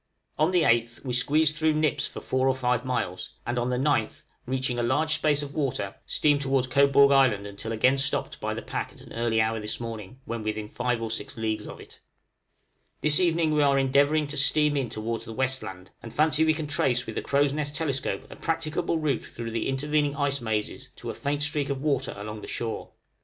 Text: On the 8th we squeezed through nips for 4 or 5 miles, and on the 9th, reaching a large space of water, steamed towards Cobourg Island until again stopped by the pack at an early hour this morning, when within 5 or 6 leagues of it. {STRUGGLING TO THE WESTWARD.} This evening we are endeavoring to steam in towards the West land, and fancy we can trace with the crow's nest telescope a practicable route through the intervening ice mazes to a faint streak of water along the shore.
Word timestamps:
On 0.39 0.49
the 0.49 0.63
8th 0.63 1.05
we 1.05 1.13
squeezed 1.13 1.55
through 1.55 1.73
nips 1.75 2.07
for 2.07 2.21
4 2.21 2.47
or 2.47 2.55
5 2.55 2.83
miles, 2.83 3.35
and 3.45 3.59
on 3.59 3.69
the 3.69 3.77
9th, 3.77 4.23
reaching 4.47 4.79
a 4.79 4.81
large 4.81 5.13
space 5.13 5.43
of 5.43 5.53
water, 5.53 5.93
steamed 6.07 6.41
towards 6.41 6.65
Cobourg 6.65 7.11
Island 7.11 7.45
until 7.45 7.71
again 7.71 7.99
stopped 7.99 8.39
by 8.41 8.55
the 8.55 8.63
pack 8.63 8.91
at 8.91 9.01
an 9.01 9.13
early 9.13 9.39
hour 9.39 9.59
this 9.59 9.79
morning, 9.79 10.19
when 10.25 10.41
within 10.41 10.67
5 10.67 11.03
or 11.03 11.11
6 11.11 11.37
leagues 11.37 11.67
of 11.67 11.79
it. 11.79 11.99
{STRUGGLING 11.99 12.17
TO 12.17 13.01
THE 13.01 13.07
WESTWARD.} 13.09 13.11
This 13.11 13.19
evening 13.19 13.51
we 13.53 13.61
are 13.61 13.77
endeavoring 13.77 14.25
to 14.25 14.37
steam 14.37 14.75
in 14.75 14.89
towards 14.89 15.25
the 15.25 15.33
West 15.33 15.61
land, 15.61 15.91
and 16.01 16.11
fancy 16.11 16.43
we 16.45 16.55
can 16.55 16.65
trace 16.65 17.05
with 17.05 17.13
the 17.13 17.21
crow's 17.21 17.53
nest 17.53 17.75
telescope 17.75 18.25
a 18.31 18.35
practicable 18.35 18.97
route 18.97 19.21
through 19.21 19.51
the 19.51 19.69
intervening 19.69 20.15
ice 20.15 20.41
mazes 20.41 20.89
to 20.95 21.11
a 21.11 21.13
faint 21.13 21.43
streak 21.43 21.69
of 21.69 21.79
water 21.83 22.15
along 22.17 22.41
the 22.41 22.47
shore. 22.47 22.89